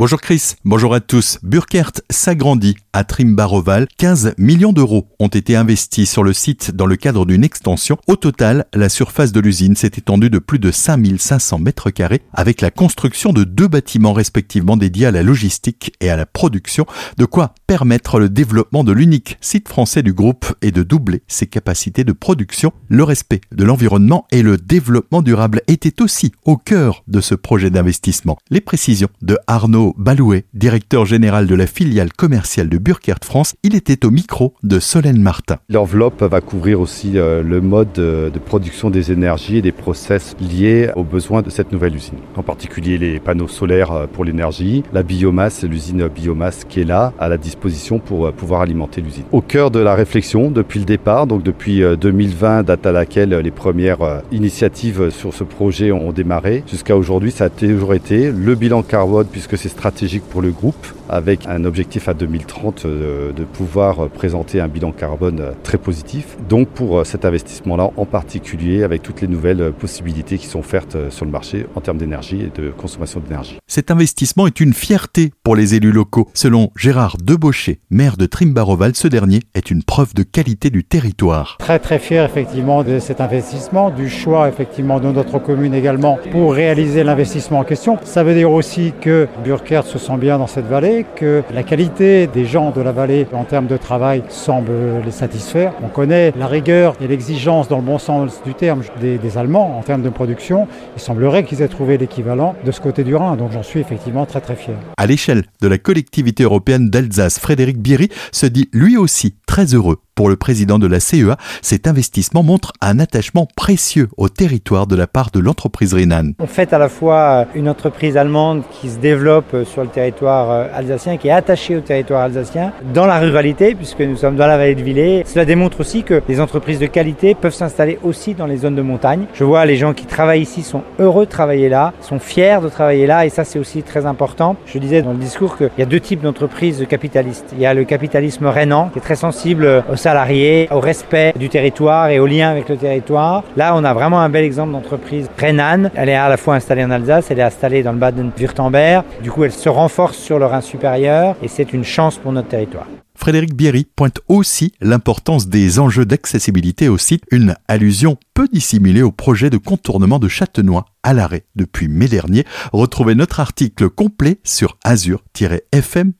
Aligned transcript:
Bonjour 0.00 0.18
Chris, 0.18 0.54
bonjour 0.64 0.94
à 0.94 1.00
tous. 1.00 1.38
Burkert 1.42 1.92
s'agrandit 2.08 2.74
à 2.94 3.04
Trimbaroval. 3.04 3.86
15 3.98 4.32
millions 4.38 4.72
d'euros 4.72 5.06
ont 5.18 5.28
été 5.28 5.56
investis 5.56 6.10
sur 6.10 6.22
le 6.22 6.32
site 6.32 6.74
dans 6.74 6.86
le 6.86 6.96
cadre 6.96 7.26
d'une 7.26 7.44
extension. 7.44 7.98
Au 8.06 8.16
total, 8.16 8.64
la 8.72 8.88
surface 8.88 9.30
de 9.30 9.40
l'usine 9.40 9.76
s'est 9.76 9.90
étendue 9.98 10.30
de 10.30 10.38
plus 10.38 10.58
de 10.58 10.70
5500 10.70 11.58
mètres 11.58 11.90
carrés 11.90 12.22
avec 12.32 12.62
la 12.62 12.70
construction 12.70 13.34
de 13.34 13.44
deux 13.44 13.68
bâtiments 13.68 14.14
respectivement 14.14 14.78
dédiés 14.78 15.04
à 15.04 15.10
la 15.10 15.22
logistique 15.22 15.92
et 16.00 16.08
à 16.08 16.16
la 16.16 16.24
production, 16.24 16.86
de 17.18 17.26
quoi 17.26 17.52
permettre 17.66 18.18
le 18.18 18.30
développement 18.30 18.84
de 18.84 18.92
l'unique 18.92 19.36
site 19.42 19.68
français 19.68 20.02
du 20.02 20.14
groupe 20.14 20.54
et 20.62 20.70
de 20.70 20.82
doubler 20.82 21.20
ses 21.28 21.46
capacités 21.46 22.04
de 22.04 22.12
production. 22.12 22.72
Le 22.88 23.04
respect 23.04 23.42
de 23.52 23.64
l'environnement 23.64 24.26
et 24.32 24.40
le 24.40 24.56
développement 24.56 25.20
durable 25.20 25.60
étaient 25.66 26.00
aussi 26.00 26.32
au 26.46 26.56
cœur 26.56 27.04
de 27.06 27.20
ce 27.20 27.34
projet 27.34 27.68
d'investissement. 27.68 28.38
Les 28.48 28.62
précisions 28.62 29.10
de 29.20 29.36
Arnaud 29.46 29.89
Balouet, 29.96 30.44
directeur 30.54 31.06
général 31.06 31.46
de 31.46 31.54
la 31.54 31.66
filiale 31.66 32.12
commerciale 32.12 32.68
de 32.68 32.78
Burkert 32.78 33.18
France, 33.22 33.54
il 33.62 33.74
était 33.74 34.04
au 34.06 34.10
micro 34.10 34.54
de 34.62 34.78
Solène 34.78 35.20
Martin. 35.20 35.56
L'enveloppe 35.68 36.22
va 36.22 36.40
couvrir 36.40 36.80
aussi 36.80 37.12
euh, 37.16 37.42
le 37.42 37.60
mode 37.60 37.92
de 37.92 38.38
production 38.38 38.90
des 38.90 39.12
énergies 39.12 39.58
et 39.58 39.62
des 39.62 39.72
process 39.72 40.36
liés 40.40 40.90
aux 40.96 41.04
besoins 41.04 41.42
de 41.42 41.50
cette 41.50 41.72
nouvelle 41.72 41.94
usine. 41.94 42.18
En 42.36 42.42
particulier 42.42 42.98
les 42.98 43.20
panneaux 43.20 43.48
solaires 43.48 43.92
euh, 43.92 44.06
pour 44.06 44.24
l'énergie, 44.24 44.82
la 44.92 45.02
biomasse, 45.02 45.64
l'usine 45.64 46.08
biomasse 46.08 46.64
qui 46.64 46.80
est 46.80 46.84
là 46.84 47.12
à 47.18 47.28
la 47.28 47.36
disposition 47.36 47.98
pour 47.98 48.26
euh, 48.26 48.32
pouvoir 48.32 48.60
alimenter 48.60 49.00
l'usine. 49.00 49.24
Au 49.32 49.40
cœur 49.40 49.70
de 49.70 49.80
la 49.80 49.94
réflexion 49.94 50.50
depuis 50.50 50.78
le 50.78 50.84
départ, 50.84 51.26
donc 51.26 51.42
depuis 51.42 51.80
2020, 51.80 52.64
date 52.64 52.86
à 52.86 52.92
laquelle 52.92 53.30
les 53.30 53.50
premières 53.50 54.22
initiatives 54.32 55.10
sur 55.10 55.34
ce 55.34 55.44
projet 55.44 55.92
ont 55.92 56.12
démarré, 56.12 56.64
jusqu'à 56.70 56.96
aujourd'hui, 56.96 57.30
ça 57.30 57.44
a 57.44 57.48
toujours 57.48 57.94
été 57.94 58.30
le 58.30 58.54
bilan 58.54 58.82
carbone 58.82 59.26
puisque 59.30 59.56
c'est 59.56 59.68
stratégique 59.80 60.24
pour 60.28 60.42
le 60.42 60.50
groupe 60.50 60.86
avec 61.08 61.46
un 61.46 61.64
objectif 61.64 62.06
à 62.06 62.12
2030 62.12 62.84
euh, 62.84 63.32
de 63.32 63.44
pouvoir 63.44 64.10
présenter 64.10 64.60
un 64.60 64.68
bilan 64.68 64.92
carbone 64.92 65.54
très 65.62 65.78
positif. 65.78 66.36
Donc 66.50 66.68
pour 66.68 66.98
euh, 66.98 67.04
cet 67.04 67.24
investissement-là 67.24 67.90
en 67.96 68.04
particulier 68.04 68.82
avec 68.82 69.02
toutes 69.02 69.22
les 69.22 69.26
nouvelles 69.26 69.72
possibilités 69.72 70.36
qui 70.36 70.46
sont 70.46 70.58
offertes 70.58 70.96
euh, 70.96 71.10
sur 71.10 71.24
le 71.24 71.30
marché 71.30 71.64
en 71.76 71.80
termes 71.80 71.96
d'énergie 71.96 72.42
et 72.42 72.60
de 72.60 72.68
consommation 72.68 73.20
d'énergie. 73.20 73.56
Cet 73.66 73.90
investissement 73.90 74.46
est 74.46 74.60
une 74.60 74.74
fierté 74.74 75.32
pour 75.42 75.56
les 75.56 75.74
élus 75.74 75.92
locaux. 75.92 76.28
Selon 76.34 76.70
Gérard 76.76 77.16
Debaucher, 77.16 77.80
maire 77.88 78.18
de 78.18 78.26
Trimbaroval, 78.26 78.94
ce 78.94 79.08
dernier 79.08 79.40
est 79.54 79.70
une 79.70 79.82
preuve 79.82 80.12
de 80.12 80.24
qualité 80.24 80.68
du 80.68 80.84
territoire. 80.84 81.56
Très 81.58 81.78
très 81.78 81.98
fier 81.98 82.22
effectivement 82.22 82.84
de 82.84 82.98
cet 82.98 83.22
investissement, 83.22 83.88
du 83.88 84.10
choix 84.10 84.50
effectivement 84.50 85.00
de 85.00 85.10
notre 85.10 85.38
commune 85.38 85.72
également 85.72 86.18
pour 86.32 86.52
réaliser 86.52 87.02
l'investissement 87.02 87.60
en 87.60 87.64
question. 87.64 87.98
Ça 88.04 88.22
veut 88.22 88.34
dire 88.34 88.52
aussi 88.52 88.92
que 89.00 89.26
Burkert 89.60 89.84
se 89.84 89.98
sent 89.98 90.16
bien 90.16 90.38
dans 90.38 90.46
cette 90.46 90.66
vallée 90.66 91.04
que 91.16 91.42
la 91.52 91.62
qualité 91.62 92.26
des 92.26 92.46
gens 92.46 92.70
de 92.70 92.80
la 92.80 92.92
vallée 92.92 93.26
en 93.34 93.44
termes 93.44 93.66
de 93.66 93.76
travail 93.76 94.22
semble 94.30 94.72
les 95.04 95.10
satisfaire. 95.10 95.74
On 95.82 95.88
connaît 95.88 96.32
la 96.38 96.46
rigueur 96.46 96.94
et 96.98 97.06
l'exigence 97.06 97.68
dans 97.68 97.76
le 97.76 97.82
bon 97.82 97.98
sens 97.98 98.40
du 98.42 98.54
terme 98.54 98.82
des, 99.02 99.18
des 99.18 99.36
Allemands 99.36 99.78
en 99.78 99.82
termes 99.82 100.00
de 100.00 100.08
production. 100.08 100.66
Il 100.96 101.02
semblerait 101.02 101.44
qu'ils 101.44 101.60
aient 101.60 101.68
trouvé 101.68 101.98
l'équivalent 101.98 102.54
de 102.64 102.72
ce 102.72 102.80
côté 102.80 103.04
du 103.04 103.14
Rhin, 103.14 103.36
donc 103.36 103.52
j'en 103.52 103.62
suis 103.62 103.80
effectivement 103.80 104.24
très 104.24 104.40
très 104.40 104.56
fier. 104.56 104.76
À 104.96 105.06
l'échelle 105.06 105.44
de 105.60 105.68
la 105.68 105.76
collectivité 105.76 106.44
européenne 106.44 106.88
d'Alsace, 106.88 107.38
Frédéric 107.38 107.78
Bierry 107.78 108.08
se 108.32 108.46
dit 108.46 108.70
lui 108.72 108.96
aussi 108.96 109.34
très 109.46 109.66
heureux 109.74 109.98
pour 110.20 110.28
le 110.28 110.36
président 110.36 110.78
de 110.78 110.86
la 110.86 111.00
CEA, 111.00 111.38
cet 111.62 111.86
investissement 111.86 112.42
montre 112.42 112.74
un 112.82 112.98
attachement 112.98 113.48
précieux 113.56 114.10
au 114.18 114.28
territoire 114.28 114.86
de 114.86 114.94
la 114.94 115.06
part 115.06 115.30
de 115.30 115.40
l'entreprise 115.40 115.94
Renan. 115.94 116.32
On 116.38 116.46
fait 116.46 116.74
à 116.74 116.78
la 116.78 116.90
fois 116.90 117.46
une 117.54 117.70
entreprise 117.70 118.18
allemande 118.18 118.62
qui 118.70 118.90
se 118.90 118.98
développe 118.98 119.49
sur 119.64 119.82
le 119.82 119.88
territoire 119.88 120.50
euh, 120.50 120.64
alsacien, 120.74 121.16
qui 121.16 121.28
est 121.28 121.32
attachée 121.32 121.76
au 121.76 121.80
territoire 121.80 122.22
alsacien, 122.22 122.72
dans 122.94 123.06
la 123.06 123.18
ruralité, 123.18 123.74
puisque 123.74 124.00
nous 124.00 124.16
sommes 124.16 124.36
dans 124.36 124.46
la 124.46 124.56
vallée 124.56 124.74
de 124.74 124.82
Villers. 124.82 125.24
Cela 125.26 125.44
démontre 125.44 125.80
aussi 125.80 126.02
que 126.02 126.22
les 126.28 126.40
entreprises 126.40 126.78
de 126.78 126.86
qualité 126.86 127.34
peuvent 127.34 127.54
s'installer 127.54 127.98
aussi 128.02 128.34
dans 128.34 128.46
les 128.46 128.58
zones 128.58 128.74
de 128.74 128.82
montagne. 128.82 129.24
Je 129.34 129.44
vois 129.44 129.64
les 129.66 129.76
gens 129.76 129.92
qui 129.92 130.06
travaillent 130.06 130.42
ici 130.42 130.62
sont 130.62 130.82
heureux 130.98 131.26
de 131.26 131.30
travailler 131.30 131.68
là, 131.68 131.92
sont 132.00 132.18
fiers 132.18 132.58
de 132.62 132.68
travailler 132.68 133.06
là, 133.06 133.26
et 133.26 133.28
ça 133.28 133.44
c'est 133.44 133.58
aussi 133.58 133.82
très 133.82 134.06
important. 134.06 134.56
Je 134.66 134.78
disais 134.78 135.02
dans 135.02 135.12
le 135.12 135.18
discours 135.18 135.56
qu'il 135.56 135.70
y 135.78 135.82
a 135.82 135.86
deux 135.86 136.00
types 136.00 136.22
d'entreprises 136.22 136.86
capitalistes. 136.88 137.46
Il 137.52 137.60
y 137.60 137.66
a 137.66 137.74
le 137.74 137.84
capitalisme 137.84 138.46
rénan, 138.46 138.90
qui 138.92 138.98
est 138.98 139.02
très 139.02 139.16
sensible 139.16 139.84
au 139.90 139.96
salariés, 139.96 140.68
au 140.70 140.80
respect 140.80 141.32
du 141.36 141.48
territoire 141.48 142.08
et 142.08 142.18
au 142.18 142.26
lien 142.26 142.50
avec 142.50 142.68
le 142.68 142.76
territoire. 142.76 143.44
Là, 143.56 143.74
on 143.76 143.84
a 143.84 143.92
vraiment 143.94 144.20
un 144.20 144.28
bel 144.28 144.44
exemple 144.44 144.72
d'entreprise 144.72 145.28
Renan. 145.40 145.90
Elle 145.94 146.08
est 146.08 146.14
à 146.14 146.28
la 146.28 146.36
fois 146.36 146.54
installée 146.54 146.84
en 146.84 146.90
Alsace, 146.90 147.30
elle 147.30 147.38
est 147.38 147.42
installée 147.42 147.82
dans 147.82 147.92
le 147.92 147.98
Baden-Württemberg. 147.98 149.04
Du 149.22 149.30
coup, 149.30 149.39
elle 149.44 149.52
se 149.52 149.68
renforce 149.68 150.16
sur 150.16 150.38
le 150.38 150.46
Rhin 150.46 150.60
supérieur 150.60 151.36
et 151.42 151.48
c'est 151.48 151.72
une 151.72 151.84
chance 151.84 152.18
pour 152.18 152.32
notre 152.32 152.48
territoire. 152.48 152.86
Frédéric 153.14 153.54
Bierry 153.54 153.86
pointe 153.96 154.18
aussi 154.28 154.72
l'importance 154.80 155.48
des 155.48 155.78
enjeux 155.78 156.06
d'accessibilité 156.06 156.88
au 156.88 156.96
site, 156.96 157.24
une 157.30 157.54
allusion 157.68 158.16
peu 158.40 158.48
dissimulée 158.50 159.02
au 159.02 159.12
projet 159.12 159.50
de 159.50 159.58
contournement 159.58 160.18
de 160.18 160.26
Châtenois 160.26 160.86
à 161.02 161.12
l'arrêt 161.12 161.44
depuis 161.56 161.88
mai 161.88 162.08
dernier. 162.08 162.46
Retrouvez 162.72 163.14
notre 163.14 163.38
article 163.38 163.90
complet 163.90 164.40
sur 164.44 164.78
azur-fm 164.82 166.12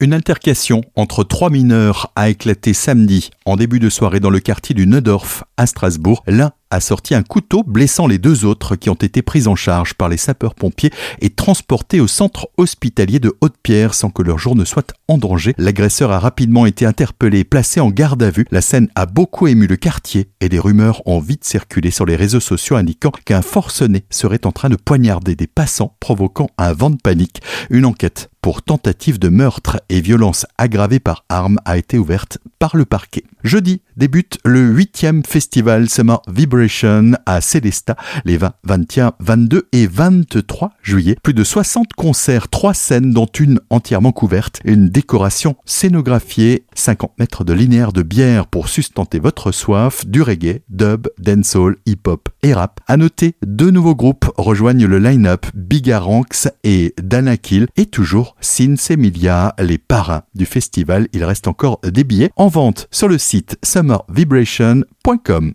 une 0.00 0.14
altercation 0.14 0.80
entre 0.94 1.22
trois 1.22 1.50
mineurs 1.50 2.10
a 2.16 2.30
éclaté 2.30 2.72
samedi 2.72 3.30
en 3.44 3.56
début 3.56 3.80
de 3.80 3.90
soirée 3.90 4.18
dans 4.18 4.30
le 4.30 4.40
quartier 4.40 4.74
du 4.74 4.86
Neudorf 4.86 5.44
à 5.58 5.66
Strasbourg. 5.66 6.22
L'un 6.26 6.52
a 6.70 6.80
sorti 6.80 7.14
un 7.14 7.22
couteau 7.22 7.62
blessant 7.62 8.06
les 8.06 8.18
deux 8.18 8.46
autres 8.46 8.76
qui 8.76 8.88
ont 8.88 8.94
été 8.94 9.20
pris 9.20 9.46
en 9.46 9.54
charge 9.54 9.94
par 9.94 10.08
les 10.08 10.16
sapeurs-pompiers 10.16 10.90
et 11.20 11.30
transportés 11.30 12.00
au 12.00 12.06
centre 12.06 12.48
hospitalier 12.56 13.20
de 13.20 13.36
Haute-Pierre 13.40 13.94
sans 13.94 14.08
que 14.08 14.22
leur 14.22 14.38
jour 14.38 14.56
ne 14.56 14.64
soit 14.64 14.94
en 15.06 15.18
danger. 15.18 15.54
L'agresseur 15.58 16.12
a 16.12 16.18
rapidement 16.18 16.64
été 16.64 16.86
interpellé 16.86 17.40
et 17.40 17.44
placé 17.44 17.78
en 17.78 17.90
garde 17.90 18.22
à 18.22 18.30
vue. 18.30 18.46
La 18.50 18.62
scène 18.62 18.88
a 18.94 19.04
beaucoup 19.04 19.46
ému 19.46 19.66
le 19.66 19.76
quartier 19.76 20.30
et 20.40 20.48
des 20.48 20.58
rumeurs 20.58 21.06
ont 21.06 21.20
vite 21.20 21.35
circulé 21.44 21.90
sur 21.90 22.06
les 22.06 22.16
réseaux 22.16 22.40
sociaux 22.40 22.76
indiquant 22.76 23.12
qu'un 23.24 23.42
forcené 23.42 24.04
serait 24.10 24.46
en 24.46 24.52
train 24.52 24.68
de 24.68 24.76
poignarder 24.76 25.34
des 25.34 25.46
passants 25.46 25.96
provoquant 26.00 26.48
un 26.58 26.72
vent 26.72 26.90
de 26.90 26.96
panique. 26.96 27.42
Une 27.70 27.84
enquête 27.84 28.30
pour 28.46 28.62
tentative 28.62 29.18
de 29.18 29.28
meurtre 29.28 29.80
et 29.88 30.00
violence 30.00 30.46
aggravée 30.56 31.00
par 31.00 31.24
arme 31.28 31.58
a 31.64 31.78
été 31.78 31.98
ouverte 31.98 32.38
par 32.60 32.76
le 32.76 32.84
parquet. 32.84 33.24
Jeudi 33.42 33.80
débute 33.96 34.38
le 34.44 34.60
huitième 34.60 35.24
festival 35.24 35.88
Summer 35.88 36.22
Vibration 36.28 37.14
à 37.26 37.40
Célesta 37.40 37.96
les 38.24 38.36
20, 38.36 38.52
21, 38.62 39.12
22 39.18 39.68
et 39.72 39.88
23 39.88 40.70
juillet. 40.80 41.16
Plus 41.24 41.34
de 41.34 41.42
60 41.42 41.92
concerts, 41.94 42.48
trois 42.48 42.72
scènes 42.72 43.12
dont 43.12 43.26
une 43.26 43.58
entièrement 43.68 44.12
couverte, 44.12 44.60
une 44.64 44.90
décoration 44.90 45.56
scénographiée, 45.64 46.66
50 46.74 47.18
mètres 47.18 47.42
de 47.42 47.52
linéaire 47.52 47.92
de 47.92 48.02
bière 48.02 48.46
pour 48.46 48.68
sustenter 48.68 49.18
votre 49.18 49.50
soif, 49.50 50.06
du 50.06 50.22
reggae, 50.22 50.60
dub, 50.68 51.08
dancehall, 51.18 51.78
hip-hop 51.86 52.28
et 52.44 52.54
rap. 52.54 52.78
À 52.86 52.96
noter, 52.96 53.34
deux 53.44 53.72
nouveaux 53.72 53.96
groupes 53.96 54.30
rejoignent 54.36 54.86
le 54.86 55.00
line-up 55.00 55.46
Bigaranx 55.54 56.48
et 56.62 56.94
Danakil 57.02 57.66
et 57.76 57.86
toujours 57.86 58.35
Sins 58.40 58.90
Emilia, 58.90 59.54
les 59.58 59.78
parrains 59.78 60.22
du 60.34 60.46
festival. 60.46 61.08
Il 61.12 61.24
reste 61.24 61.48
encore 61.48 61.80
des 61.82 62.04
billets 62.04 62.30
en 62.36 62.48
vente 62.48 62.88
sur 62.90 63.08
le 63.08 63.18
site 63.18 63.58
summervibration.com. 63.64 65.54